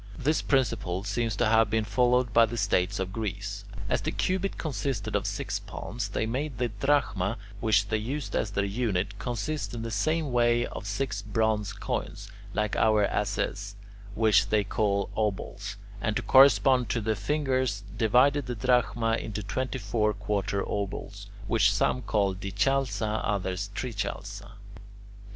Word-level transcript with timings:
This 0.17 0.41
principle 0.41 1.03
seems 1.03 1.35
to 1.35 1.45
have 1.45 1.69
been 1.69 1.83
followed 1.83 2.33
by 2.33 2.47
the 2.47 2.57
states 2.57 2.97
of 2.99 3.13
Greece. 3.13 3.65
As 3.87 4.01
the 4.01 4.09
cubit 4.09 4.57
consisted 4.57 5.15
of 5.15 5.27
six 5.27 5.59
palms, 5.59 6.09
they 6.09 6.25
made 6.25 6.57
the 6.57 6.69
drachma, 6.69 7.37
which 7.59 7.89
they 7.89 7.99
used 7.99 8.35
as 8.35 8.49
their 8.49 8.65
unit, 8.65 9.19
consist 9.19 9.75
in 9.75 9.83
the 9.83 9.91
same 9.91 10.31
way 10.31 10.65
of 10.65 10.87
six 10.87 11.21
bronze 11.21 11.71
coins, 11.71 12.31
like 12.55 12.75
our 12.77 13.05
asses, 13.05 13.75
which 14.15 14.49
they 14.49 14.63
call 14.63 15.11
obols; 15.15 15.75
and, 16.01 16.15
to 16.15 16.23
correspond 16.23 16.89
to 16.89 16.99
the 16.99 17.15
fingers, 17.15 17.83
divided 17.95 18.47
the 18.47 18.55
drachma 18.55 19.17
into 19.17 19.43
twenty 19.43 19.77
four 19.77 20.15
quarter 20.15 20.63
obols, 20.63 21.27
which 21.45 21.71
some 21.71 22.01
call 22.01 22.33
dichalca 22.33 23.21
others 23.23 23.69
trichalca. 23.75 24.45
8. 24.45 24.51